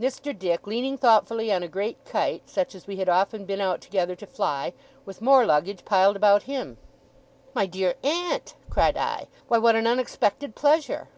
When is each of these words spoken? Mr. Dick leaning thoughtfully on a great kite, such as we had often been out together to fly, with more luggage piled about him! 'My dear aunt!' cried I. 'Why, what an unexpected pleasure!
Mr. 0.00 0.32
Dick 0.38 0.68
leaning 0.68 0.96
thoughtfully 0.96 1.52
on 1.52 1.64
a 1.64 1.66
great 1.66 2.04
kite, 2.04 2.48
such 2.48 2.76
as 2.76 2.86
we 2.86 2.94
had 2.94 3.08
often 3.08 3.44
been 3.44 3.60
out 3.60 3.80
together 3.80 4.14
to 4.14 4.24
fly, 4.24 4.72
with 5.04 5.20
more 5.20 5.44
luggage 5.44 5.84
piled 5.84 6.14
about 6.14 6.44
him! 6.44 6.78
'My 7.56 7.66
dear 7.66 7.96
aunt!' 8.04 8.54
cried 8.70 8.96
I. 8.96 9.26
'Why, 9.48 9.58
what 9.58 9.74
an 9.74 9.88
unexpected 9.88 10.54
pleasure! 10.54 11.08